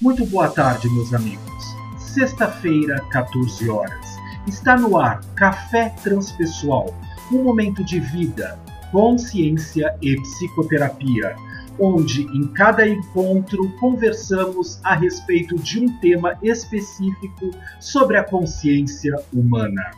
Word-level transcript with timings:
Muito 0.00 0.24
boa 0.24 0.48
tarde, 0.48 0.88
meus 0.88 1.12
amigos. 1.12 1.76
Sexta-feira, 1.98 3.04
14 3.10 3.68
horas. 3.68 4.16
Está 4.46 4.74
no 4.74 4.96
ar 4.96 5.20
Café 5.34 5.90
Transpessoal, 6.02 6.98
um 7.30 7.42
momento 7.42 7.84
de 7.84 8.00
vida, 8.00 8.58
consciência 8.90 9.94
e 10.00 10.16
psicoterapia, 10.16 11.36
onde 11.78 12.22
em 12.34 12.46
cada 12.46 12.88
encontro 12.88 13.70
conversamos 13.78 14.80
a 14.82 14.94
respeito 14.94 15.54
de 15.56 15.80
um 15.80 16.00
tema 16.00 16.38
específico 16.42 17.50
sobre 17.78 18.16
a 18.16 18.24
consciência 18.24 19.14
humana. 19.30 19.90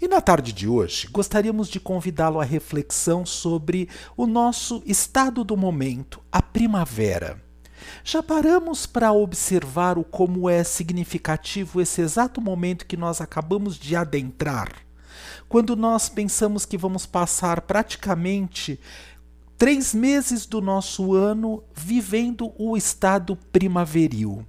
E 0.00 0.08
na 0.08 0.22
tarde 0.22 0.54
de 0.54 0.66
hoje, 0.66 1.06
gostaríamos 1.06 1.68
de 1.68 1.78
convidá-lo 1.78 2.40
à 2.40 2.44
reflexão 2.44 3.26
sobre 3.26 3.90
o 4.16 4.26
nosso 4.26 4.82
estado 4.86 5.44
do 5.44 5.54
momento, 5.54 6.18
a 6.32 6.40
primavera. 6.40 7.46
Já 8.04 8.22
paramos 8.22 8.86
para 8.86 9.12
observar 9.12 9.98
o 9.98 10.04
como 10.04 10.48
é 10.48 10.64
significativo 10.64 11.80
esse 11.80 12.00
exato 12.00 12.40
momento 12.40 12.86
que 12.86 12.96
nós 12.96 13.20
acabamos 13.20 13.76
de 13.76 13.94
adentrar? 13.96 14.72
Quando 15.48 15.74
nós 15.74 16.08
pensamos 16.08 16.64
que 16.64 16.76
vamos 16.76 17.06
passar 17.06 17.62
praticamente 17.62 18.78
três 19.56 19.94
meses 19.94 20.46
do 20.46 20.60
nosso 20.60 21.14
ano 21.14 21.64
vivendo 21.74 22.52
o 22.56 22.76
estado 22.76 23.36
primaveril. 23.50 24.46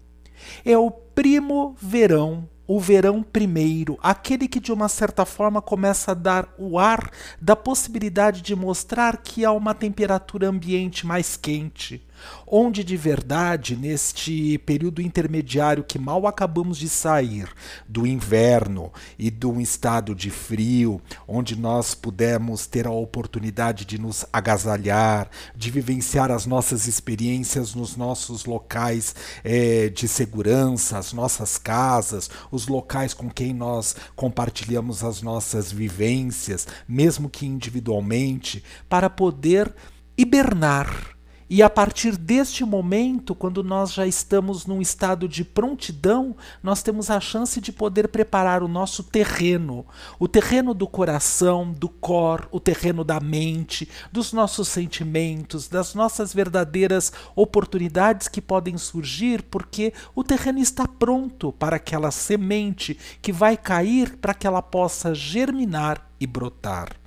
É 0.64 0.78
o 0.78 0.92
primo 0.92 1.76
verão 1.82 2.48
o 2.70 2.80
verão 2.80 3.24
primeiro, 3.24 3.98
aquele 4.00 4.48
que 4.48 4.60
de 4.60 4.72
uma 4.72 4.88
certa 4.88 5.26
forma 5.26 5.60
começa 5.60 6.12
a 6.12 6.14
dar 6.14 6.54
o 6.56 6.78
ar 6.78 7.10
da 7.42 7.56
possibilidade 7.56 8.44
de 8.44 8.56
mostrar 8.56 9.18
que 9.18 9.44
há 9.44 9.52
uma 9.52 9.74
temperatura 9.74 10.48
ambiente 10.48 11.04
mais 11.04 11.36
quente, 11.36 12.06
onde 12.48 12.84
de 12.84 12.98
verdade, 12.98 13.76
neste 13.76 14.58
período 14.60 15.02
intermediário 15.02 15.84
que 15.84 16.00
mal 16.00 16.26
acabamos 16.26 16.78
de 16.78 16.90
sair 16.90 17.50
do 17.88 18.06
inverno 18.08 18.92
e 19.18 19.30
de 19.30 19.46
um 19.46 19.60
estado 19.60 20.16
de 20.16 20.30
frio, 20.30 21.02
onde 21.28 21.56
nós 21.56 21.94
pudemos 21.94 22.66
ter 22.66 22.88
a 22.88 22.92
oportunidade 22.92 23.86
de 23.86 24.00
nos 24.00 24.26
agasalhar, 24.32 25.30
de 25.56 25.72
vivenciar 25.72 26.32
as 26.32 26.46
nossas 26.46 26.88
experiências 26.88 27.76
nos 27.76 27.96
nossos 27.96 28.46
locais 28.46 29.16
é, 29.44 29.90
de 29.90 30.08
segurança, 30.08 30.98
as 30.98 31.14
nossas 31.14 31.58
casas, 31.58 32.30
os 32.52 32.68
locais 32.68 33.14
com 33.14 33.30
quem 33.30 33.54
nós 33.54 33.96
compartilhamos 34.16 35.04
as 35.04 35.22
nossas 35.22 35.72
vivências, 35.72 36.68
mesmo 36.88 37.30
que 37.30 37.46
individualmente, 37.46 38.64
para 38.88 39.10
poder 39.10 39.74
hibernar 40.18 41.19
e 41.50 41.64
a 41.64 41.70
partir 41.70 42.16
deste 42.16 42.64
momento, 42.64 43.34
quando 43.34 43.64
nós 43.64 43.92
já 43.92 44.06
estamos 44.06 44.68
num 44.68 44.80
estado 44.80 45.28
de 45.28 45.44
prontidão, 45.44 46.36
nós 46.62 46.84
temos 46.84 47.10
a 47.10 47.20
chance 47.20 47.60
de 47.60 47.72
poder 47.72 48.08
preparar 48.10 48.62
o 48.62 48.68
nosso 48.68 49.04
terreno, 49.04 49.84
o 50.20 50.28
terreno 50.28 50.76
do 50.76 50.86
coração, 50.86 51.72
do 51.72 51.90
cor, 51.90 52.48
o 52.52 52.60
terreno 52.60 53.04
da 53.04 53.20
mente, 53.20 53.90
dos 54.12 54.32
nossos 54.32 54.68
sentimentos, 54.68 55.68
das 55.68 55.96
nossas 55.96 56.32
verdadeiras 56.32 57.12
oportunidades 57.36 58.28
que 58.28 58.42
podem 58.42 58.78
surgir, 58.78 59.42
porque 59.42 59.92
o 60.14 60.24
terreno 60.24 60.60
está 60.60 60.88
pronto 60.88 61.52
para 61.54 61.78
aquela 61.78 62.12
semente 62.12 62.96
que 63.24 63.32
vai 63.32 63.58
cair 63.58 64.18
para 64.18 64.36
que 64.36 64.46
ela 64.46 64.62
possa 64.62 65.16
germinar 65.16 66.08
e 66.20 66.28
brotar 66.28 66.99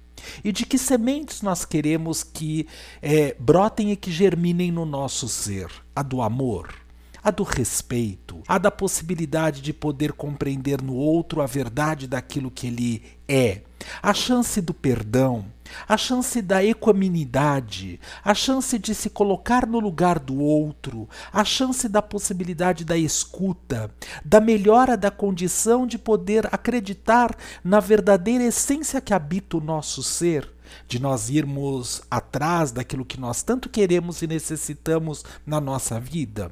e 0.43 0.53
de 0.53 0.65
que 0.67 0.79
sementes 0.79 1.43
nós 1.43 1.65
queremos 1.65 2.23
que 2.23 2.67
é, 3.01 3.37
brotem 3.39 3.93
e 3.93 3.97
que 3.97 4.11
germinem 4.11 4.71
no 4.71 4.85
nosso 4.85 5.29
ser? 5.29 5.69
A 5.95 6.03
do 6.03 6.23
amor, 6.23 6.82
a 7.23 7.31
do 7.31 7.43
respeito, 7.45 8.43
a 8.49 8.59
da 8.59 8.71
possibilidade 8.71 9.61
de 9.61 9.73
poder 9.73 10.13
compreender 10.13 10.83
no 10.83 10.95
outro 10.95 11.41
a 11.41 11.47
verdade 11.47 12.07
daquilo 12.07 12.51
que 12.51 12.67
ele 12.67 13.03
é, 13.29 13.63
a 14.03 14.13
chance 14.13 14.61
do 14.61 14.75
perdão, 14.75 15.45
a 15.89 15.97
chance 15.97 16.43
da 16.43 16.65
equanimidade, 16.65 18.01
a 18.25 18.35
chance 18.35 18.79
de 18.79 18.95
se 18.95 19.09
colocar 19.09 19.67
no 19.67 19.79
lugar 19.79 20.19
do 20.19 20.39
outro, 20.39 21.09
a 21.33 21.45
chance 21.45 21.89
da 21.89 22.03
possibilidade 22.03 22.85
da 22.85 22.97
escuta, 22.97 23.91
da 24.25 24.41
melhora 24.41 24.97
da 24.97 25.11
condição 25.11 25.87
de 25.87 25.99
poder 25.99 26.47
acreditar 26.53 27.37
na 27.63 27.81
verdadeira 27.81 28.45
essência 28.45 29.01
que 29.01 29.15
habita 29.15 29.57
o 29.57 29.61
nosso 29.61 30.03
ser 30.03 30.53
de 30.89 30.99
nós 30.99 31.29
irmos 31.29 32.03
atrás 32.11 32.73
daquilo 32.73 33.05
que 33.05 33.21
nós 33.21 33.43
tanto 33.43 33.69
queremos 33.69 34.23
e 34.23 34.27
necessitamos 34.27 35.23
na 35.47 35.61
nossa 35.61 36.01
vida. 36.01 36.51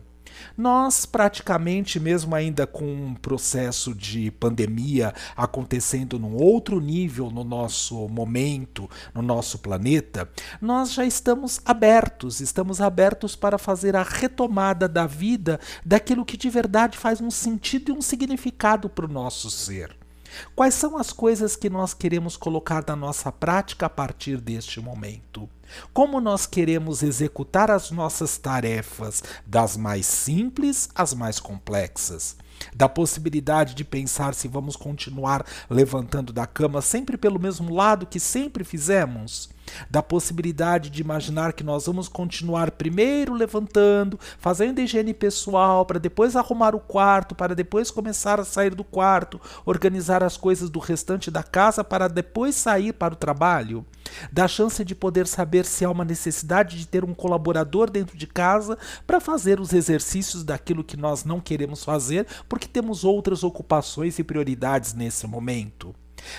Nós, 0.57 1.07
praticamente, 1.07 2.01
mesmo 2.01 2.35
ainda 2.35 2.67
com 2.67 2.85
um 2.85 3.15
processo 3.15 3.95
de 3.95 4.31
pandemia 4.31 5.13
acontecendo 5.37 6.19
num 6.19 6.35
outro 6.37 6.81
nível 6.81 7.31
no 7.31 7.45
nosso 7.45 8.09
momento, 8.09 8.89
no 9.15 9.23
nosso 9.23 9.59
planeta, 9.59 10.29
nós 10.61 10.93
já 10.93 11.05
estamos 11.05 11.61
abertos, 11.65 12.41
estamos 12.41 12.81
abertos 12.81 13.37
para 13.37 13.59
fazer 13.59 13.97
a 13.97 14.03
retomada 14.03 14.89
da 14.89 15.07
vida 15.07 15.61
daquilo 15.85 16.25
que 16.25 16.37
de 16.37 16.49
verdade 16.49 16.97
faz 16.97 17.21
um 17.21 17.31
sentido 17.31 17.91
e 17.91 17.93
um 17.93 18.03
significado 18.03 18.89
para 18.89 19.05
o 19.05 19.09
nosso 19.09 19.51
ser. 19.51 20.00
Quais 20.55 20.75
são 20.75 20.97
as 20.97 21.13
coisas 21.13 21.57
que 21.57 21.71
nós 21.71 21.95
queremos 21.95 22.37
colocar 22.37 22.85
na 22.87 22.97
nossa 22.97 23.31
prática 23.33 23.87
a 23.87 23.91
partir 23.91 24.39
deste 24.39 24.81
momento? 24.81 25.49
Como 25.93 26.21
nós 26.21 26.47
queremos 26.47 27.03
executar 27.03 27.71
as 27.71 27.91
nossas 27.91 28.37
tarefas, 28.39 29.23
das 29.47 29.77
mais 29.77 30.07
simples 30.07 30.89
às 30.95 31.15
mais 31.15 31.39
complexas? 31.39 32.37
Da 32.75 32.89
possibilidade 32.89 33.75
de 33.75 33.85
pensar 33.85 34.35
se 34.35 34.49
vamos 34.49 34.77
continuar 34.77 35.47
levantando 35.69 36.33
da 36.33 36.47
cama 36.47 36.83
sempre 36.83 37.17
pelo 37.17 37.39
mesmo 37.39 37.75
lado 37.75 38.07
que 38.07 38.21
sempre 38.21 38.65
fizemos? 38.65 39.49
Da 39.91 40.03
possibilidade 40.03 40.91
de 40.91 41.01
imaginar 41.01 41.53
que 41.53 41.65
nós 41.65 41.87
vamos 41.87 42.09
continuar 42.09 42.71
primeiro 42.73 43.35
levantando, 43.35 44.19
fazendo 44.39 44.81
higiene 44.81 45.15
pessoal, 45.15 45.85
para 45.85 45.99
depois 45.99 46.37
arrumar 46.37 46.75
o 46.75 46.81
quarto, 46.81 47.35
para 47.35 47.55
depois 47.55 47.91
começar 47.91 48.41
a 48.41 48.45
sair 48.45 48.75
do 48.75 48.85
quarto, 48.85 49.41
organizar 49.65 50.23
as 50.23 50.37
coisas 50.37 50.71
do 50.71 50.79
restante 50.79 51.31
da 51.31 51.43
casa 51.43 51.83
para 51.85 52.09
depois 52.09 52.55
sair 52.55 52.93
para 52.93 53.15
o 53.15 53.17
trabalho, 53.17 53.85
da 54.33 54.49
chance 54.49 54.85
de 54.85 54.95
poder 54.95 55.27
saber 55.27 55.65
se 55.65 55.85
há 55.85 55.91
uma 55.91 56.05
necessidade 56.05 56.79
de 56.79 56.87
ter 56.87 57.05
um 57.05 57.15
colaborador 57.15 57.91
dentro 57.91 58.17
de 58.17 58.27
casa 58.27 58.77
para 59.07 59.21
fazer 59.21 59.61
os 59.61 59.73
exercícios 59.73 60.45
daquilo 60.45 60.85
que 60.85 60.97
nós 60.97 61.25
não 61.25 61.41
queremos 61.41 61.85
fazer, 61.85 62.27
porque 62.49 62.67
temos 62.67 63.05
outras 63.05 63.45
ocupações 63.45 64.19
e 64.19 64.25
prioridades 64.25 64.95
nesse 64.95 65.27
momento 65.27 65.95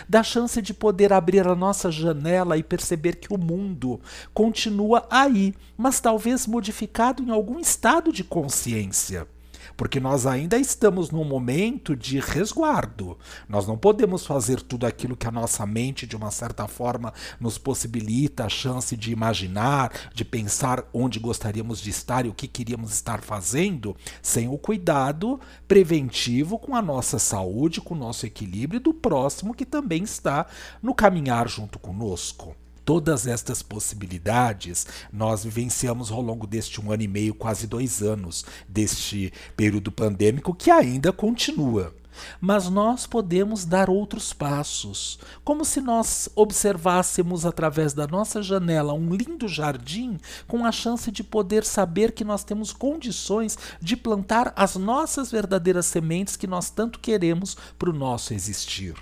da 0.07 0.23
chance 0.23 0.61
de 0.61 0.73
poder 0.73 1.13
abrir 1.13 1.47
a 1.47 1.55
nossa 1.55 1.91
janela 1.91 2.57
e 2.57 2.63
perceber 2.63 3.15
que 3.15 3.33
o 3.33 3.37
mundo 3.37 3.99
continua 4.33 5.07
aí, 5.09 5.53
mas 5.77 5.99
talvez 5.99 6.47
modificado 6.47 7.23
em 7.23 7.31
algum 7.31 7.59
estado 7.59 8.11
de 8.11 8.23
consciência 8.23 9.27
porque 9.75 9.99
nós 9.99 10.25
ainda 10.25 10.57
estamos 10.57 11.11
num 11.11 11.23
momento 11.23 11.95
de 11.95 12.19
resguardo. 12.19 13.17
Nós 13.47 13.67
não 13.67 13.77
podemos 13.77 14.25
fazer 14.25 14.61
tudo 14.61 14.85
aquilo 14.85 15.15
que 15.15 15.27
a 15.27 15.31
nossa 15.31 15.65
mente, 15.65 16.05
de 16.05 16.15
uma 16.15 16.31
certa 16.31 16.67
forma, 16.67 17.13
nos 17.39 17.57
possibilita 17.57 18.45
a 18.45 18.49
chance 18.49 18.95
de 18.95 19.11
imaginar, 19.11 19.91
de 20.13 20.23
pensar 20.23 20.83
onde 20.93 21.19
gostaríamos 21.19 21.79
de 21.81 21.89
estar 21.89 22.25
e 22.25 22.29
o 22.29 22.33
que 22.33 22.47
queríamos 22.47 22.91
estar 22.91 23.21
fazendo, 23.21 23.95
sem 24.21 24.47
o 24.47 24.57
cuidado 24.57 25.39
preventivo 25.67 26.57
com 26.57 26.75
a 26.75 26.81
nossa 26.81 27.19
saúde, 27.19 27.81
com 27.81 27.93
o 27.93 27.97
nosso 27.97 28.25
equilíbrio 28.25 28.77
e 28.77 28.83
do 28.83 28.93
próximo 28.93 29.53
que 29.53 29.65
também 29.65 30.03
está 30.03 30.45
no 30.81 30.93
caminhar 30.93 31.47
junto 31.47 31.79
conosco. 31.79 32.55
Todas 32.83 33.27
estas 33.27 33.61
possibilidades 33.61 34.87
nós 35.11 35.43
vivenciamos 35.43 36.11
ao 36.11 36.21
longo 36.21 36.47
deste 36.47 36.81
um 36.81 36.91
ano 36.91 37.03
e 37.03 37.07
meio, 37.07 37.33
quase 37.33 37.67
dois 37.67 38.01
anos, 38.01 38.43
deste 38.67 39.31
período 39.55 39.91
pandêmico 39.91 40.53
que 40.53 40.71
ainda 40.71 41.11
continua. 41.11 41.93
Mas 42.39 42.69
nós 42.69 43.07
podemos 43.07 43.65
dar 43.65 43.89
outros 43.89 44.33
passos, 44.33 45.19
como 45.43 45.63
se 45.63 45.79
nós 45.79 46.29
observássemos 46.35 47.45
através 47.45 47.93
da 47.93 48.07
nossa 48.07 48.41
janela 48.41 48.93
um 48.93 49.13
lindo 49.15 49.47
jardim 49.47 50.17
com 50.47 50.65
a 50.65 50.71
chance 50.71 51.11
de 51.11 51.23
poder 51.23 51.63
saber 51.63 52.11
que 52.11 52.23
nós 52.23 52.43
temos 52.43 52.73
condições 52.73 53.57
de 53.81 53.95
plantar 53.95 54.53
as 54.55 54.75
nossas 54.75 55.31
verdadeiras 55.31 55.85
sementes 55.85 56.35
que 56.35 56.47
nós 56.47 56.69
tanto 56.69 56.99
queremos 56.99 57.55
para 57.77 57.89
o 57.89 57.93
nosso 57.93 58.33
existir. 58.33 58.95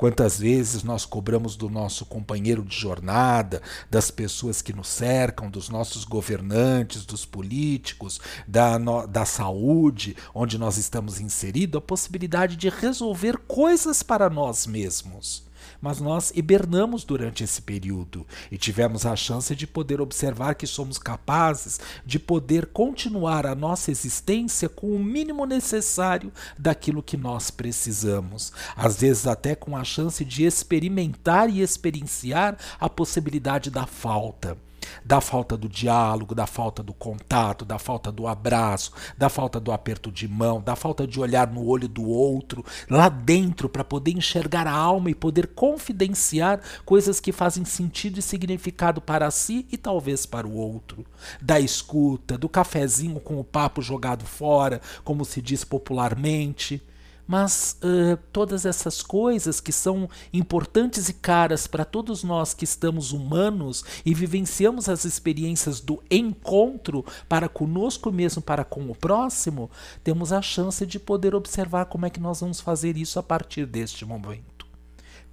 Quantas 0.00 0.38
vezes 0.38 0.82
nós 0.82 1.04
cobramos 1.04 1.56
do 1.56 1.68
nosso 1.68 2.06
companheiro 2.06 2.64
de 2.64 2.74
jornada, 2.74 3.60
das 3.90 4.10
pessoas 4.10 4.62
que 4.62 4.72
nos 4.72 4.88
cercam, 4.88 5.50
dos 5.50 5.68
nossos 5.68 6.06
governantes, 6.06 7.04
dos 7.04 7.26
políticos, 7.26 8.18
da, 8.48 8.78
no, 8.78 9.06
da 9.06 9.26
saúde, 9.26 10.16
onde 10.34 10.56
nós 10.56 10.78
estamos 10.78 11.20
inseridos, 11.20 11.76
a 11.76 11.82
possibilidade 11.82 12.56
de 12.56 12.70
resolver 12.70 13.36
coisas 13.46 14.02
para 14.02 14.30
nós 14.30 14.66
mesmos. 14.66 15.49
Mas 15.80 16.00
nós 16.00 16.32
hibernamos 16.34 17.04
durante 17.04 17.44
esse 17.44 17.62
período 17.62 18.26
e 18.50 18.58
tivemos 18.58 19.06
a 19.06 19.16
chance 19.16 19.54
de 19.54 19.66
poder 19.66 20.00
observar 20.00 20.54
que 20.54 20.66
somos 20.66 20.98
capazes 20.98 21.80
de 22.04 22.18
poder 22.18 22.66
continuar 22.66 23.46
a 23.46 23.54
nossa 23.54 23.90
existência 23.90 24.68
com 24.68 24.94
o 24.94 24.98
mínimo 24.98 25.44
necessário 25.46 26.32
daquilo 26.58 27.02
que 27.02 27.16
nós 27.16 27.50
precisamos, 27.50 28.52
às 28.76 29.00
vezes 29.00 29.26
até 29.26 29.54
com 29.54 29.76
a 29.76 29.84
chance 29.84 30.24
de 30.24 30.44
experimentar 30.44 31.48
e 31.48 31.60
experienciar 31.60 32.56
a 32.78 32.88
possibilidade 32.88 33.70
da 33.70 33.86
falta 33.86 34.56
da 35.04 35.20
falta 35.20 35.56
do 35.56 35.68
diálogo, 35.68 36.34
da 36.34 36.46
falta 36.46 36.82
do 36.82 36.92
contato, 36.92 37.64
da 37.64 37.78
falta 37.78 38.10
do 38.10 38.26
abraço, 38.26 38.92
da 39.16 39.28
falta 39.28 39.60
do 39.60 39.72
aperto 39.72 40.10
de 40.10 40.28
mão, 40.28 40.60
da 40.60 40.76
falta 40.76 41.06
de 41.06 41.20
olhar 41.20 41.50
no 41.50 41.66
olho 41.66 41.88
do 41.88 42.06
outro, 42.08 42.64
lá 42.88 43.08
dentro, 43.08 43.68
para 43.68 43.84
poder 43.84 44.12
enxergar 44.12 44.66
a 44.66 44.72
alma 44.72 45.10
e 45.10 45.14
poder 45.14 45.48
confidenciar 45.48 46.60
coisas 46.84 47.20
que 47.20 47.32
fazem 47.32 47.64
sentido 47.64 48.18
e 48.18 48.22
significado 48.22 49.00
para 49.00 49.30
si 49.30 49.66
e 49.70 49.76
talvez 49.76 50.26
para 50.26 50.46
o 50.46 50.54
outro. 50.54 51.04
Da 51.40 51.58
escuta, 51.58 52.36
do 52.36 52.48
cafezinho 52.48 53.20
com 53.20 53.38
o 53.38 53.44
papo 53.44 53.82
jogado 53.82 54.24
fora, 54.24 54.80
como 55.04 55.24
se 55.24 55.40
diz 55.40 55.64
popularmente 55.64 56.82
mas 57.30 57.76
uh, 57.84 58.16
todas 58.32 58.66
essas 58.66 59.02
coisas 59.02 59.60
que 59.60 59.70
são 59.70 60.10
importantes 60.32 61.08
e 61.08 61.12
caras 61.12 61.68
para 61.68 61.84
todos 61.84 62.24
nós 62.24 62.52
que 62.52 62.64
estamos 62.64 63.12
humanos 63.12 63.84
e 64.04 64.12
vivenciamos 64.12 64.88
as 64.88 65.04
experiências 65.04 65.78
do 65.78 66.02
encontro 66.10 67.06
para 67.28 67.48
conosco 67.48 68.10
mesmo, 68.10 68.42
para 68.42 68.64
com 68.64 68.90
o 68.90 68.96
próximo, 68.96 69.70
temos 70.02 70.32
a 70.32 70.42
chance 70.42 70.84
de 70.84 70.98
poder 70.98 71.32
observar 71.32 71.84
como 71.84 72.04
é 72.04 72.10
que 72.10 72.18
nós 72.18 72.40
vamos 72.40 72.60
fazer 72.60 72.96
isso 72.96 73.16
a 73.16 73.22
partir 73.22 73.64
deste 73.64 74.04
momento. 74.04 74.66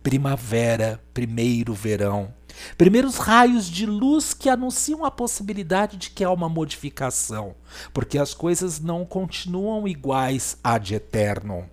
Primavera, 0.03 1.03
primeiro 1.15 1.73
verão. 1.73 2.31
Primeiros 2.77 3.17
raios 3.17 3.65
de 3.65 3.87
luz 3.87 4.35
que 4.35 4.49
anunciam 4.49 5.03
a 5.03 5.09
possibilidade 5.09 5.97
de 5.97 6.11
que 6.11 6.23
há 6.23 6.29
uma 6.29 6.47
modificação, 6.47 7.55
porque 7.91 8.19
as 8.19 8.35
coisas 8.35 8.79
não 8.79 9.03
continuam 9.03 9.87
iguais 9.87 10.59
ad 10.63 10.93
eterno. 10.93 11.67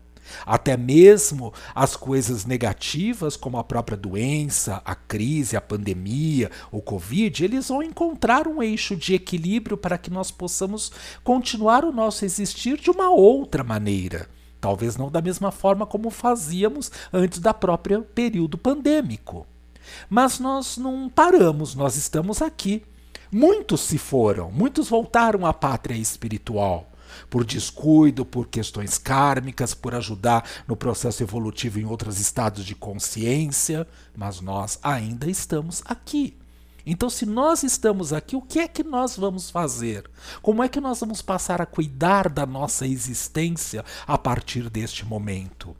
Até 0.44 0.76
mesmo 0.76 1.53
as 1.75 1.97
coisas 1.97 2.44
negativas, 2.44 3.37
como 3.37 3.59
a 3.59 3.65
própria 3.65 3.97
doença, 3.97 4.82
a 4.85 4.94
crise, 4.94 5.56
a 5.56 5.61
pandemia, 5.61 6.50
o 6.71 6.81
Covid, 6.81 7.44
eles 7.44 7.69
vão 7.69 7.82
encontrar 7.82 8.47
um 8.47 8.62
eixo 8.62 8.97
de 8.97 9.15
equilíbrio 9.15 9.76
para 9.76 9.99
que 9.99 10.11
nós 10.11 10.31
possamos 10.31 10.93
continuar 11.23 11.85
o 11.85 11.93
nosso 11.93 12.25
existir 12.25 12.79
de 12.79 12.91
uma 12.91 13.11
outra 13.11 13.62
maneira. 13.62 14.29
Talvez 14.61 14.97
não 14.97 15.11
da 15.11 15.21
mesma 15.21 15.50
forma 15.50 15.85
como 15.87 16.09
fazíamos 16.09 16.91
antes 17.12 17.38
da 17.38 17.53
própria 17.53 18.00
período 18.00 18.56
pandêmico. 18.56 19.47
Mas 20.09 20.38
nós 20.38 20.79
não 20.79 21.09
paramos, 21.09 21.75
nós 21.75 21.97
estamos 21.97 22.41
aqui. 22.41 22.82
Muitos 23.31 23.82
se 23.82 23.99
foram, 23.99 24.50
muitos 24.50 24.88
voltaram 24.88 25.44
à 25.44 25.53
pátria 25.53 25.97
espiritual 25.97 26.94
por 27.28 27.44
descuido, 27.44 28.25
por 28.25 28.49
questões 28.49 28.99
kármicas, 28.99 29.75
por 29.75 29.94
ajudar 29.94 30.44
no 30.66 30.76
processo 30.76 31.22
evolutivo 31.22 31.78
em 31.78 31.84
outros 31.84 32.20
estados 32.20 32.64
de 32.64 32.75
consciência, 32.75 33.87
mas 34.16 34.40
nós 34.40 34.78
ainda 34.82 35.31
estamos 35.31 35.82
aqui. 35.84 36.37
Então, 36.87 37.08
se 37.08 37.25
nós 37.25 37.62
estamos 37.62 38.12
aqui, 38.12 38.37
o 38.37 38.43
que 38.43 38.58
é 38.58 38.69
que 38.69 38.84
nós 38.84 39.16
vamos 39.16 39.50
fazer? 39.50 40.11
Como 40.43 40.62
é 40.62 40.69
que 40.69 40.81
nós 40.81 41.00
vamos 41.00 41.22
passar 41.22 41.62
a 41.62 41.66
cuidar 41.66 42.28
da 42.28 42.44
nossa 42.44 42.87
existência 42.87 43.84
a 44.06 44.19
partir 44.19 44.69
deste 44.69 45.05
momento? 45.06 45.75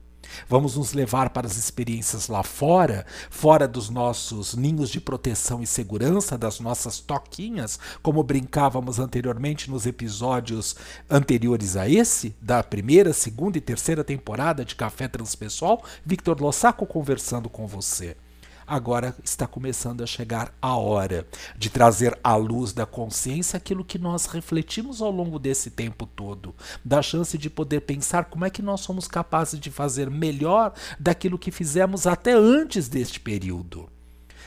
Vamos 0.49 0.77
nos 0.77 0.93
levar 0.93 1.31
para 1.31 1.47
as 1.47 1.57
experiências 1.57 2.29
lá 2.29 2.43
fora, 2.43 3.07
fora 3.31 3.67
dos 3.67 3.91
nossos 3.91 4.55
ninhos 4.55 4.91
de 4.91 5.01
proteção 5.01 5.63
e 5.63 5.67
segurança, 5.67 6.39
das 6.39 6.61
nossas 6.61 7.01
toquinhas, 7.01 7.79
como 8.03 8.23
brincávamos 8.23 8.99
anteriormente 8.99 9.71
nos 9.71 9.87
episódios 9.87 10.77
anteriores 11.11 11.77
a 11.77 11.89
esse, 11.89 12.35
da 12.41 12.63
primeira, 12.63 13.13
segunda 13.13 13.59
e 13.59 13.61
terceira 13.61 14.03
temporada 14.03 14.65
de 14.65 14.75
Café 14.75 15.09
Transpessoal. 15.09 15.83
Victor 16.05 16.41
Lossaco 16.41 16.87
conversando 16.87 17.49
com 17.49 17.67
você 17.67 18.17
agora 18.67 19.15
está 19.23 19.47
começando 19.47 20.03
a 20.03 20.07
chegar 20.07 20.55
a 20.61 20.77
hora 20.77 21.27
de 21.57 21.71
trazer 21.71 22.19
à 22.23 22.37
luz 22.37 22.73
da 22.73 22.87
consciência 22.87 23.57
aquilo 23.57 23.85
que 23.85 23.99
nós 23.99 24.27
refletimos 24.27 25.01
ao 25.01 25.11
longo 25.11 25.39
desse 25.39 25.71
tempo 25.71 26.07
todo, 26.07 26.55
da 26.85 27.03
chance 27.03 27.37
de 27.39 27.49
poder 27.49 27.81
pensar 27.81 28.27
como 28.27 28.45
é 28.45 28.51
que 28.51 28.63
nós 28.63 28.81
somos 28.81 29.07
capazes 29.07 29.59
de 29.61 29.71
fazer 29.71 30.11
melhor 30.11 30.73
daquilo 30.99 31.39
que 31.39 31.51
fizemos 31.51 32.07
até 32.07 32.33
antes 32.33 32.89
deste 32.89 33.21
período. 33.21 33.94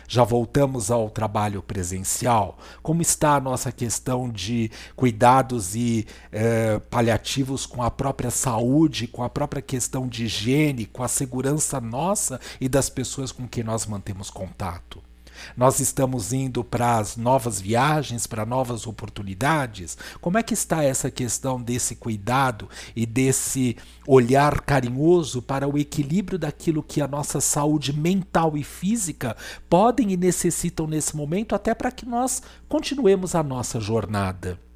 Já 0.07 0.23
voltamos 0.23 0.89
ao 0.89 1.09
trabalho 1.09 1.61
presencial? 1.61 2.57
Como 2.81 3.01
está 3.01 3.35
a 3.35 3.41
nossa 3.41 3.71
questão 3.71 4.29
de 4.29 4.71
cuidados 4.95 5.75
e 5.75 6.07
eh, 6.31 6.79
paliativos 6.89 7.65
com 7.65 7.83
a 7.83 7.91
própria 7.91 8.31
saúde, 8.31 9.07
com 9.07 9.23
a 9.23 9.29
própria 9.29 9.61
questão 9.61 10.07
de 10.07 10.25
higiene, 10.25 10.85
com 10.85 11.03
a 11.03 11.07
segurança 11.07 11.81
nossa 11.81 12.39
e 12.61 12.69
das 12.69 12.89
pessoas 12.89 13.31
com 13.31 13.47
quem 13.47 13.63
nós 13.63 13.85
mantemos 13.85 14.29
contato? 14.29 15.06
Nós 15.55 15.79
estamos 15.79 16.33
indo 16.33 16.63
para 16.63 16.97
as 16.97 17.17
novas 17.17 17.59
viagens, 17.59 18.27
para 18.27 18.45
novas 18.45 18.87
oportunidades? 18.87 19.97
Como 20.21 20.37
é 20.37 20.43
que 20.43 20.53
está 20.53 20.83
essa 20.83 21.09
questão 21.09 21.61
desse 21.61 21.95
cuidado 21.95 22.69
e 22.95 23.05
desse 23.05 23.77
olhar 24.05 24.61
carinhoso 24.61 25.41
para 25.41 25.67
o 25.67 25.77
equilíbrio 25.77 26.37
daquilo 26.37 26.83
que 26.83 27.01
a 27.01 27.07
nossa 27.07 27.39
saúde 27.39 27.93
mental 27.93 28.57
e 28.57 28.63
física 28.63 29.35
podem 29.69 30.11
e 30.11 30.17
necessitam 30.17 30.87
nesse 30.87 31.15
momento, 31.15 31.55
até 31.55 31.73
para 31.73 31.91
que 31.91 32.05
nós 32.05 32.41
continuemos 32.67 33.35
a 33.35 33.43
nossa 33.43 33.79
jornada? 33.79 34.66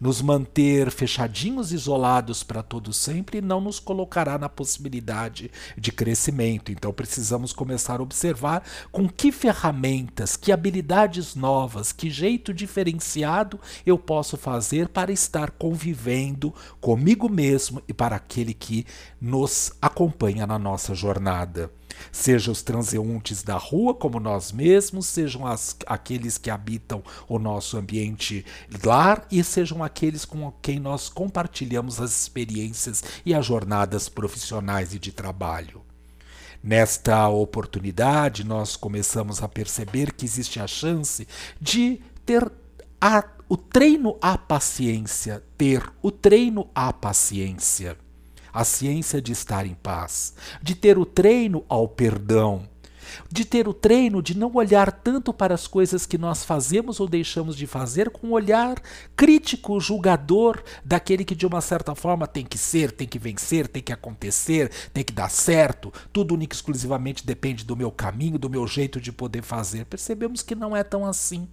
Nos 0.00 0.20
manter 0.20 0.90
fechadinhos, 0.90 1.72
isolados 1.72 2.42
para 2.42 2.62
todo 2.62 2.92
sempre, 2.92 3.40
não 3.40 3.60
nos 3.60 3.78
colocará 3.78 4.38
na 4.38 4.48
possibilidade 4.48 5.50
de 5.76 5.92
crescimento. 5.92 6.72
Então 6.72 6.92
precisamos 6.92 7.52
começar 7.52 8.00
a 8.00 8.02
observar 8.02 8.62
com 8.90 9.08
que 9.08 9.32
ferramentas, 9.32 10.36
que 10.36 10.52
habilidades 10.52 11.34
novas, 11.34 11.92
que 11.92 12.10
jeito 12.10 12.52
diferenciado 12.52 13.60
eu 13.84 13.98
posso 13.98 14.36
fazer 14.36 14.88
para 14.88 15.12
estar 15.12 15.50
convivendo 15.52 16.54
comigo 16.80 17.28
mesmo 17.28 17.82
e 17.88 17.92
para 17.92 18.16
aquele 18.16 18.54
que 18.54 18.86
nos 19.20 19.72
acompanha 19.80 20.46
na 20.46 20.58
nossa 20.58 20.94
jornada 20.94 21.70
seja 22.10 22.50
os 22.50 22.62
transeuntes 22.62 23.42
da 23.42 23.56
rua, 23.56 23.94
como 23.94 24.20
nós 24.20 24.52
mesmos, 24.52 25.06
sejam 25.06 25.46
as, 25.46 25.76
aqueles 25.86 26.38
que 26.38 26.50
habitam 26.50 27.02
o 27.28 27.38
nosso 27.38 27.76
ambiente 27.76 28.44
lar 28.84 29.26
e 29.30 29.42
sejam 29.42 29.82
aqueles 29.82 30.24
com 30.24 30.52
quem 30.62 30.78
nós 30.78 31.08
compartilhamos 31.08 32.00
as 32.00 32.10
experiências 32.10 33.02
e 33.24 33.34
as 33.34 33.44
jornadas 33.44 34.08
profissionais 34.08 34.94
e 34.94 34.98
de 34.98 35.12
trabalho. 35.12 35.82
Nesta 36.62 37.28
oportunidade, 37.28 38.42
nós 38.42 38.74
começamos 38.74 39.42
a 39.42 39.48
perceber 39.48 40.12
que 40.12 40.24
existe 40.24 40.58
a 40.58 40.66
chance 40.66 41.28
de 41.60 42.00
ter 42.24 42.50
a, 42.98 43.22
o 43.48 43.56
treino 43.56 44.16
à 44.20 44.38
paciência, 44.38 45.42
ter 45.58 45.82
o 46.00 46.10
treino 46.10 46.70
à 46.74 46.90
paciência 46.90 47.98
a 48.54 48.62
ciência 48.64 49.20
de 49.20 49.32
estar 49.32 49.66
em 49.66 49.74
paz, 49.74 50.32
de 50.62 50.76
ter 50.76 50.96
o 50.96 51.04
treino 51.04 51.64
ao 51.68 51.88
perdão, 51.88 52.68
de 53.30 53.44
ter 53.44 53.66
o 53.66 53.74
treino 53.74 54.22
de 54.22 54.36
não 54.36 54.52
olhar 54.54 54.90
tanto 54.92 55.32
para 55.32 55.54
as 55.54 55.66
coisas 55.66 56.06
que 56.06 56.16
nós 56.16 56.44
fazemos 56.44 57.00
ou 57.00 57.08
deixamos 57.08 57.56
de 57.56 57.66
fazer 57.66 58.10
com 58.10 58.28
um 58.28 58.32
olhar 58.32 58.80
crítico, 59.16 59.80
julgador 59.80 60.62
daquele 60.84 61.24
que 61.24 61.34
de 61.34 61.46
uma 61.46 61.60
certa 61.60 61.94
forma 61.94 62.26
tem 62.26 62.44
que 62.44 62.56
ser, 62.56 62.92
tem 62.92 63.06
que 63.06 63.18
vencer, 63.18 63.66
tem 63.66 63.82
que 63.82 63.92
acontecer, 63.92 64.70
tem 64.92 65.02
que 65.04 65.12
dar 65.12 65.30
certo, 65.30 65.92
tudo 66.12 66.34
único 66.34 66.54
exclusivamente 66.54 67.26
depende 67.26 67.64
do 67.64 67.76
meu 67.76 67.90
caminho, 67.90 68.38
do 68.38 68.50
meu 68.50 68.66
jeito 68.66 69.00
de 69.00 69.12
poder 69.12 69.42
fazer. 69.42 69.84
Percebemos 69.84 70.42
que 70.42 70.54
não 70.54 70.76
é 70.76 70.82
tão 70.84 71.04
assim. 71.04 71.48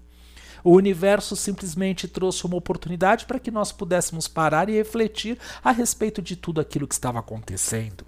O 0.64 0.72
universo 0.72 1.36
simplesmente 1.36 2.08
trouxe 2.08 2.46
uma 2.46 2.58
oportunidade 2.58 3.26
para 3.26 3.40
que 3.40 3.52
nós 3.52 3.72
pudéssemos 3.72 4.28
parar 4.28 4.70
e 4.70 4.74
refletir 4.74 5.38
a 5.64 5.72
respeito 5.72 6.22
de 6.22 6.36
tudo 6.36 6.62
aquilo 6.62 6.88
que 6.88 6.94
estava 6.94 7.20
acontecendo. 7.20 8.06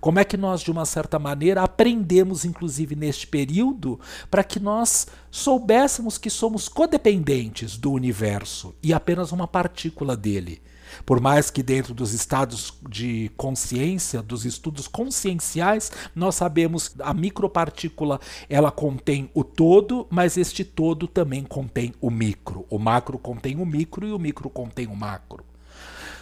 Como 0.00 0.18
é 0.18 0.24
que 0.24 0.36
nós, 0.36 0.60
de 0.60 0.70
uma 0.70 0.84
certa 0.84 1.18
maneira, 1.18 1.62
aprendemos, 1.62 2.44
inclusive 2.44 2.94
neste 2.94 3.26
período, 3.26 3.98
para 4.30 4.44
que 4.44 4.60
nós 4.60 5.06
soubéssemos 5.30 6.16
que 6.16 6.30
somos 6.30 6.68
codependentes 6.68 7.76
do 7.76 7.92
universo 7.92 8.74
e 8.82 8.92
apenas 8.92 9.32
uma 9.32 9.48
partícula 9.48 10.16
dele? 10.16 10.62
Por 11.04 11.20
mais 11.20 11.50
que 11.50 11.62
dentro 11.62 11.94
dos 11.94 12.12
estados 12.12 12.74
de 12.88 13.30
consciência, 13.36 14.22
dos 14.22 14.44
estudos 14.44 14.88
conscienciais, 14.88 15.90
nós 16.14 16.34
sabemos 16.34 16.94
a 17.00 17.12
micropartícula 17.12 18.20
ela 18.48 18.70
contém 18.70 19.30
o 19.34 19.44
todo, 19.44 20.06
mas 20.10 20.36
este 20.36 20.64
todo 20.64 21.06
também 21.06 21.44
contém 21.44 21.92
o 22.00 22.10
micro. 22.10 22.66
O 22.70 22.78
macro 22.78 23.18
contém 23.18 23.56
o 23.56 23.66
micro 23.66 24.06
e 24.06 24.12
o 24.12 24.18
micro 24.18 24.48
contém 24.48 24.86
o 24.86 24.96
macro. 24.96 25.44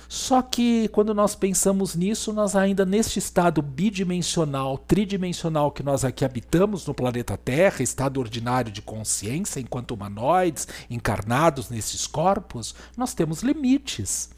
Só 0.09 0.41
que 0.41 0.89
quando 0.89 1.13
nós 1.13 1.35
pensamos 1.35 1.95
nisso, 1.95 2.33
nós 2.33 2.57
ainda 2.57 2.87
neste 2.87 3.19
estado 3.19 3.61
bidimensional, 3.61 4.79
tridimensional 4.79 5.71
que 5.71 5.83
nós 5.83 6.03
aqui 6.03 6.25
habitamos 6.25 6.87
no 6.87 6.95
planeta 6.95 7.37
Terra, 7.37 7.83
estado 7.83 8.19
ordinário 8.19 8.73
de 8.73 8.81
consciência, 8.81 9.61
enquanto 9.61 9.91
humanoides 9.91 10.67
encarnados 10.89 11.69
nesses 11.69 12.07
corpos, 12.07 12.75
nós 12.97 13.13
temos 13.13 13.43
limites. 13.43 14.31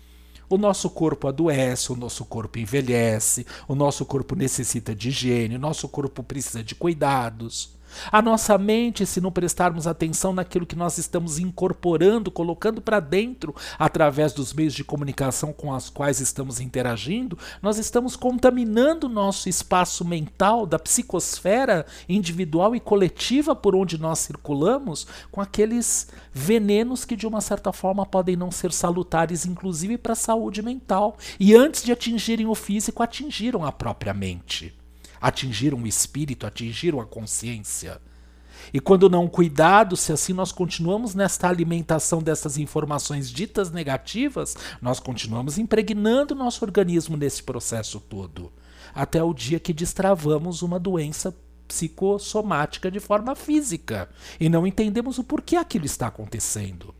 O 0.52 0.58
nosso 0.58 0.90
corpo 0.90 1.28
adoece, 1.28 1.92
o 1.92 1.96
nosso 1.96 2.24
corpo 2.24 2.58
envelhece, 2.58 3.46
o 3.68 3.74
nosso 3.76 4.04
corpo 4.04 4.34
necessita 4.34 4.92
de 4.96 5.08
higiene, 5.08 5.54
o 5.54 5.60
nosso 5.60 5.88
corpo 5.88 6.24
precisa 6.24 6.60
de 6.60 6.74
cuidados. 6.74 7.79
A 8.10 8.22
nossa 8.22 8.56
mente, 8.58 9.06
se 9.06 9.20
não 9.20 9.32
prestarmos 9.32 9.86
atenção 9.86 10.32
naquilo 10.32 10.66
que 10.66 10.76
nós 10.76 10.98
estamos 10.98 11.38
incorporando, 11.38 12.30
colocando 12.30 12.80
para 12.80 13.00
dentro 13.00 13.54
através 13.78 14.32
dos 14.32 14.52
meios 14.52 14.74
de 14.74 14.84
comunicação 14.84 15.52
com 15.52 15.70
os 15.70 15.90
quais 15.90 16.20
estamos 16.20 16.60
interagindo, 16.60 17.38
nós 17.62 17.78
estamos 17.78 18.16
contaminando 18.16 19.06
o 19.06 19.10
nosso 19.10 19.48
espaço 19.48 20.04
mental 20.04 20.66
da 20.66 20.78
psicosfera 20.78 21.86
individual 22.08 22.74
e 22.74 22.80
coletiva 22.80 23.54
por 23.54 23.74
onde 23.74 23.98
nós 23.98 24.18
circulamos 24.20 25.06
com 25.30 25.40
aqueles 25.40 26.08
venenos 26.32 27.04
que 27.04 27.16
de 27.16 27.26
uma 27.26 27.40
certa 27.40 27.72
forma 27.72 28.06
podem 28.06 28.36
não 28.36 28.50
ser 28.50 28.72
salutares, 28.72 29.46
inclusive 29.46 29.98
para 29.98 30.12
a 30.12 30.16
saúde 30.16 30.62
mental, 30.62 31.16
e 31.38 31.54
antes 31.54 31.82
de 31.82 31.92
atingirem 31.92 32.46
o 32.46 32.54
físico, 32.54 33.02
atingiram 33.02 33.64
a 33.64 33.72
própria 33.72 34.14
mente 34.14 34.79
atingiram 35.20 35.82
o 35.82 35.86
espírito, 35.86 36.46
atingiram 36.46 37.00
a 37.00 37.06
consciência. 37.06 38.00
E 38.72 38.80
quando 38.80 39.08
não 39.08 39.26
cuidado, 39.26 39.96
se 39.96 40.12
assim 40.12 40.32
nós 40.32 40.52
continuamos 40.52 41.14
nesta 41.14 41.48
alimentação 41.48 42.22
dessas 42.22 42.58
informações 42.58 43.30
ditas 43.30 43.70
negativas, 43.70 44.56
nós 44.80 45.00
continuamos 45.00 45.58
impregnando 45.58 46.34
nosso 46.34 46.64
organismo 46.64 47.16
nesse 47.16 47.42
processo 47.42 47.98
todo, 48.00 48.52
até 48.94 49.22
o 49.22 49.32
dia 49.32 49.58
que 49.58 49.72
destravamos 49.72 50.62
uma 50.62 50.78
doença 50.78 51.34
psicossomática 51.66 52.90
de 52.90 52.98
forma 52.98 53.34
física 53.34 54.08
e 54.38 54.48
não 54.48 54.66
entendemos 54.66 55.18
o 55.18 55.24
porquê 55.24 55.56
aquilo 55.56 55.86
está 55.86 56.08
acontecendo. 56.08 56.94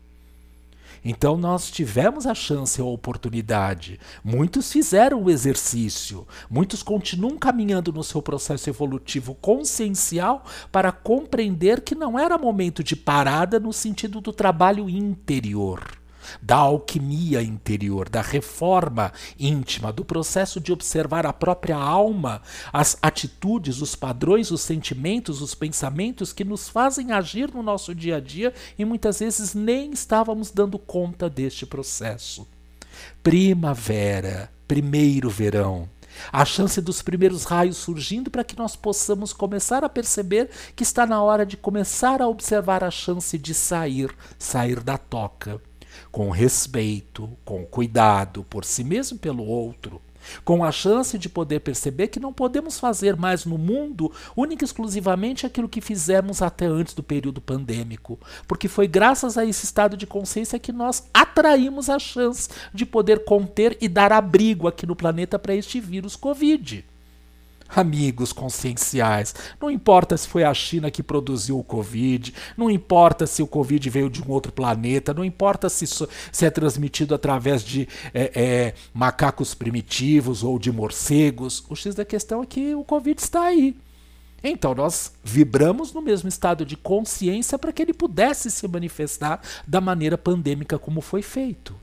Então 1.03 1.35
nós 1.37 1.71
tivemos 1.71 2.27
a 2.27 2.35
chance, 2.35 2.79
a 2.79 2.85
oportunidade. 2.85 3.99
Muitos 4.23 4.71
fizeram 4.71 5.23
o 5.23 5.29
exercício, 5.29 6.27
muitos 6.49 6.83
continuam 6.83 7.37
caminhando 7.37 7.91
no 7.91 8.03
seu 8.03 8.21
processo 8.21 8.69
evolutivo 8.69 9.33
consciencial 9.35 10.45
para 10.71 10.91
compreender 10.91 11.81
que 11.81 11.95
não 11.95 12.19
era 12.19 12.37
momento 12.37 12.83
de 12.83 12.95
parada 12.95 13.59
no 13.59 13.73
sentido 13.73 14.21
do 14.21 14.31
trabalho 14.31 14.89
interior 14.89 16.00
da 16.41 16.57
alquimia 16.57 17.41
interior, 17.41 18.09
da 18.09 18.21
reforma 18.21 19.11
íntima, 19.39 19.91
do 19.91 20.03
processo 20.03 20.59
de 20.59 20.71
observar 20.71 21.25
a 21.25 21.33
própria 21.33 21.75
alma, 21.75 22.41
as 22.71 22.97
atitudes, 23.01 23.81
os 23.81 23.95
padrões, 23.95 24.51
os 24.51 24.61
sentimentos, 24.61 25.41
os 25.41 25.55
pensamentos 25.55 26.33
que 26.33 26.43
nos 26.43 26.69
fazem 26.69 27.11
agir 27.11 27.53
no 27.53 27.63
nosso 27.63 27.93
dia 27.93 28.17
a 28.17 28.19
dia 28.19 28.53
e 28.77 28.85
muitas 28.85 29.19
vezes 29.19 29.53
nem 29.53 29.91
estávamos 29.91 30.51
dando 30.51 30.77
conta 30.77 31.29
deste 31.29 31.65
processo. 31.65 32.47
Primavera, 33.23 34.51
primeiro 34.67 35.29
verão. 35.29 35.89
A 36.31 36.43
chance 36.43 36.81
dos 36.81 37.01
primeiros 37.01 37.45
raios 37.45 37.77
surgindo 37.77 38.29
para 38.29 38.43
que 38.43 38.57
nós 38.57 38.75
possamos 38.75 39.31
começar 39.31 39.83
a 39.83 39.89
perceber 39.89 40.49
que 40.75 40.83
está 40.83 41.05
na 41.05 41.21
hora 41.23 41.45
de 41.45 41.55
começar 41.55 42.21
a 42.21 42.27
observar 42.27 42.83
a 42.83 42.91
chance 42.91 43.37
de 43.37 43.53
sair, 43.53 44.13
sair 44.37 44.81
da 44.81 44.97
toca 44.97 45.61
com 46.11 46.29
respeito, 46.29 47.29
com 47.43 47.65
cuidado 47.65 48.43
por 48.43 48.65
si 48.65 48.83
mesmo 48.83 49.17
e 49.17 49.19
pelo 49.19 49.45
outro, 49.45 50.01
com 50.43 50.63
a 50.63 50.71
chance 50.71 51.17
de 51.17 51.27
poder 51.27 51.61
perceber 51.61 52.07
que 52.07 52.19
não 52.19 52.33
podemos 52.33 52.79
fazer 52.79 53.15
mais 53.15 53.45
no 53.45 53.57
mundo 53.57 54.11
única 54.35 54.63
e 54.63 54.65
exclusivamente 54.65 55.45
aquilo 55.45 55.69
que 55.69 55.81
fizemos 55.81 56.41
até 56.41 56.65
antes 56.65 56.93
do 56.93 57.03
período 57.03 57.41
pandêmico, 57.41 58.19
porque 58.47 58.67
foi 58.67 58.87
graças 58.87 59.37
a 59.37 59.45
esse 59.45 59.65
estado 59.65 59.97
de 59.97 60.07
consciência 60.07 60.59
que 60.59 60.71
nós 60.71 61.03
atraímos 61.13 61.89
a 61.89 61.99
chance 61.99 62.49
de 62.73 62.85
poder 62.85 63.23
conter 63.23 63.77
e 63.81 63.87
dar 63.87 64.11
abrigo 64.11 64.67
aqui 64.67 64.85
no 64.85 64.95
planeta 64.95 65.39
para 65.39 65.55
este 65.55 65.79
vírus 65.79 66.15
Covid 66.15 66.85
amigos 67.75 68.33
conscienciais. 68.33 69.33
Não 69.59 69.69
importa 69.69 70.17
se 70.17 70.27
foi 70.27 70.43
a 70.43 70.53
China 70.53 70.91
que 70.91 71.03
produziu 71.03 71.57
o 71.57 71.63
Covid, 71.63 72.33
não 72.57 72.69
importa 72.69 73.25
se 73.25 73.41
o 73.41 73.47
Covid 73.47 73.89
veio 73.89 74.09
de 74.09 74.21
um 74.21 74.31
outro 74.31 74.51
planeta, 74.51 75.13
não 75.13 75.23
importa 75.25 75.69
se, 75.69 75.85
se 75.87 76.45
é 76.45 76.49
transmitido 76.49 77.15
através 77.15 77.63
de 77.63 77.87
é, 78.13 78.31
é, 78.33 78.73
macacos 78.93 79.53
primitivos 79.53 80.43
ou 80.43 80.59
de 80.59 80.71
morcegos. 80.71 81.63
O 81.69 81.75
X 81.75 81.95
da 81.95 82.05
questão 82.05 82.43
é 82.43 82.45
que 82.45 82.75
o 82.75 82.83
Covid 82.83 83.19
está 83.19 83.43
aí. 83.43 83.75
Então 84.43 84.73
nós 84.73 85.13
vibramos 85.23 85.93
no 85.93 86.01
mesmo 86.01 86.27
estado 86.27 86.65
de 86.65 86.75
consciência 86.75 87.59
para 87.59 87.71
que 87.71 87.81
ele 87.81 87.93
pudesse 87.93 88.49
se 88.49 88.67
manifestar 88.67 89.39
da 89.67 89.79
maneira 89.79 90.17
pandêmica 90.17 90.79
como 90.79 90.99
foi 90.99 91.21
feito. 91.21 91.75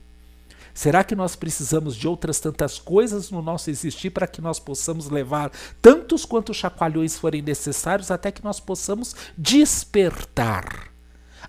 Será 0.79 1.03
que 1.03 1.13
nós 1.13 1.35
precisamos 1.35 1.93
de 1.93 2.07
outras 2.07 2.39
tantas 2.39 2.79
coisas 2.79 3.29
no 3.29 3.41
nosso 3.41 3.69
existir 3.69 4.11
para 4.11 4.25
que 4.25 4.39
nós 4.39 4.59
possamos 4.59 5.09
levar 5.09 5.51
tantos 5.81 6.23
quantos 6.23 6.55
chacoalhões 6.55 7.17
forem 7.17 7.41
necessários 7.41 8.09
até 8.09 8.31
que 8.31 8.41
nós 8.41 8.61
possamos 8.61 9.13
despertar? 9.37 10.87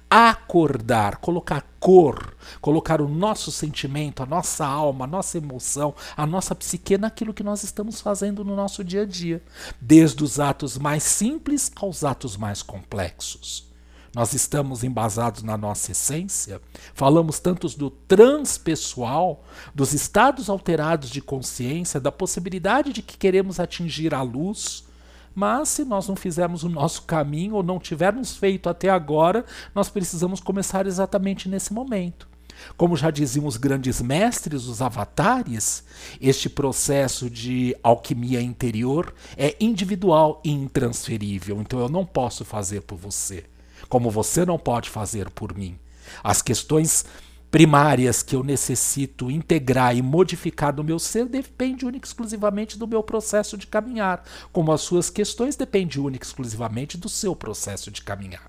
acordar, 0.09 1.19
colocar 1.19 1.65
cor, 1.79 2.35
colocar 2.61 3.01
o 3.01 3.09
nosso 3.09 3.53
sentimento, 3.53 4.25
a 4.25 4.27
nossa 4.27 4.67
alma, 4.67 5.05
a 5.05 5.09
nossa 5.09 5.39
emoção, 5.39 5.95
a 6.17 6.27
nossa 6.27 6.53
psique 6.53 6.99
naquilo 6.99 7.33
que 7.33 7.45
nós 7.45 7.63
estamos 7.63 8.01
fazendo 8.01 8.45
no 8.45 8.57
nosso 8.57 8.83
dia 8.83 9.03
a 9.03 9.07
dia, 9.07 9.41
desde 9.81 10.25
os 10.25 10.41
atos 10.41 10.77
mais 10.77 11.05
simples 11.05 11.71
aos 11.77 12.03
atos 12.03 12.37
mais 12.37 12.61
complexos 12.61 13.70
nós 14.15 14.33
estamos 14.33 14.83
embasados 14.83 15.43
na 15.43 15.57
nossa 15.57 15.93
essência, 15.93 16.61
falamos 16.95 17.39
tantos 17.39 17.75
do 17.75 17.91
transpessoal, 17.91 19.45
dos 19.73 19.93
estados 19.93 20.51
alterados 20.51 21.11
de 21.11 21.21
consciência, 21.21 22.01
da 22.01 22.11
possibilidade 22.11 22.93
de 22.93 23.03
que 23.03 23.17
queremos 23.17 23.61
atingir 23.61 24.13
a 24.13 24.23
luz, 24.23 24.85
mas 25.33 25.69
se 25.69 25.85
nós 25.85 26.09
não 26.09 26.17
fizermos 26.17 26.65
o 26.65 26.69
nosso 26.69 27.03
caminho 27.03 27.55
ou 27.55 27.63
não 27.63 27.79
tivermos 27.79 28.37
feito 28.37 28.69
até 28.69 28.91
agora, 28.91 29.45
nós 29.73 29.89
precisamos 29.89 30.41
começar 30.41 30.89
exatamente 30.89 31.49
nesse 31.49 31.73
momento. 31.73 32.29
Como 32.77 32.97
já 32.97 33.11
diziam 33.11 33.47
os 33.47 33.57
grandes 33.57 34.03
mestres, 34.03 34.67
os 34.67 34.83
avatares, 34.83 35.85
este 36.21 36.51
processo 36.51 37.31
de 37.31 37.75
alquimia 37.81 38.43
interior 38.43 39.15
é 39.37 39.57
individual 39.61 40.43
e 40.45 40.51
intransferível, 40.51 41.61
então 41.61 41.79
eu 41.79 41.89
não 41.89 42.05
posso 42.05 42.45
fazer 42.45 42.83
por 42.83 42.99
você 42.99 43.45
como 43.89 44.11
você 44.11 44.45
não 44.45 44.59
pode 44.59 44.91
fazer 44.91 45.31
por 45.31 45.57
mim. 45.57 45.79
As 46.23 46.43
questões 46.43 47.05
primárias 47.51 48.23
que 48.23 48.37
eu 48.37 48.45
necessito 48.45 49.31
integrar 49.31 49.97
e 49.97 50.03
modificar 50.03 50.75
no 50.75 50.85
meu 50.85 50.99
ser 50.99 51.27
depende 51.27 51.85
única 51.85 52.07
e 52.07 52.09
exclusivamente 52.09 52.79
do 52.79 52.87
meu 52.87 53.03
processo 53.03 53.59
de 53.59 53.67
caminhar, 53.67 54.23
como 54.53 54.73
as 54.73 54.81
suas 54.81 55.11
questões 55.11 55.57
dependem 55.57 56.01
única 56.01 56.25
e 56.25 56.29
exclusivamente 56.29 56.97
do 56.97 57.09
seu 57.09 57.35
processo 57.35 57.91
de 57.91 58.03
caminhar. 58.03 58.47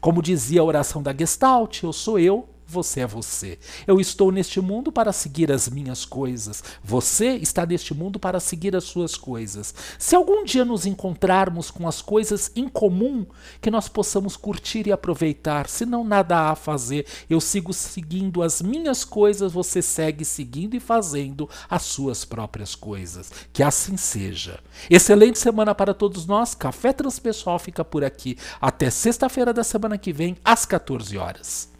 Como 0.00 0.22
dizia 0.22 0.60
a 0.60 0.64
oração 0.64 1.02
da 1.02 1.14
Gestalt, 1.16 1.82
eu 1.82 1.92
sou 1.92 2.18
eu, 2.18 2.48
você 2.68 3.00
é 3.00 3.06
você. 3.06 3.58
Eu 3.86 3.98
estou 3.98 4.30
neste 4.30 4.60
mundo 4.60 4.92
para 4.92 5.10
seguir 5.10 5.50
as 5.50 5.70
minhas 5.70 6.04
coisas. 6.04 6.62
Você 6.84 7.36
está 7.36 7.64
neste 7.64 7.94
mundo 7.94 8.18
para 8.18 8.38
seguir 8.38 8.76
as 8.76 8.84
suas 8.84 9.16
coisas. 9.16 9.74
Se 9.98 10.14
algum 10.14 10.44
dia 10.44 10.66
nos 10.66 10.84
encontrarmos 10.84 11.70
com 11.70 11.88
as 11.88 12.02
coisas 12.02 12.52
em 12.54 12.68
comum, 12.68 13.24
que 13.62 13.70
nós 13.70 13.88
possamos 13.88 14.36
curtir 14.36 14.86
e 14.86 14.92
aproveitar. 14.92 15.66
Se 15.66 15.86
não 15.86 16.04
nada 16.04 16.36
há 16.36 16.50
a 16.50 16.56
fazer, 16.56 17.06
eu 17.30 17.40
sigo 17.40 17.72
seguindo 17.72 18.42
as 18.42 18.60
minhas 18.60 19.02
coisas, 19.02 19.50
você 19.50 19.80
segue 19.80 20.24
seguindo 20.24 20.74
e 20.74 20.80
fazendo 20.80 21.48
as 21.70 21.82
suas 21.82 22.26
próprias 22.26 22.74
coisas. 22.74 23.32
Que 23.50 23.62
assim 23.62 23.96
seja. 23.96 24.60
Excelente 24.90 25.38
semana 25.38 25.74
para 25.74 25.94
todos 25.94 26.26
nós. 26.26 26.54
Café 26.54 26.92
Transpessoal 26.92 27.58
fica 27.58 27.82
por 27.82 28.04
aqui. 28.04 28.36
Até 28.60 28.90
sexta-feira 28.90 29.54
da 29.54 29.64
semana 29.64 29.96
que 29.96 30.12
vem, 30.12 30.36
às 30.44 30.66
14 30.66 31.16
horas. 31.16 31.77